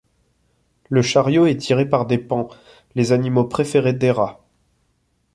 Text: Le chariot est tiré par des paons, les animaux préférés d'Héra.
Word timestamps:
Le 0.89 1.03
chariot 1.03 1.45
est 1.45 1.57
tiré 1.57 1.87
par 1.87 2.07
des 2.07 2.17
paons, 2.17 2.49
les 2.95 3.11
animaux 3.11 3.43
préférés 3.43 3.93
d'Héra. 3.93 4.43